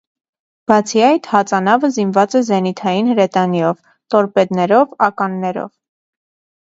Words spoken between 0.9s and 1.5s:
այդ,